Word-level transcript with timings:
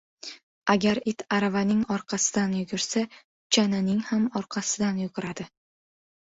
•Agar 0.75 0.99
it 1.11 1.19
aravaning 1.35 1.83
orqasidan 1.95 2.55
yugursa, 2.61 3.03
chananing 3.59 4.01
ham 4.09 4.27
orqasidan 4.41 5.05
yuguradi. 5.05 5.49